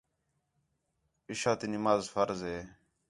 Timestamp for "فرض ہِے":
2.13-2.59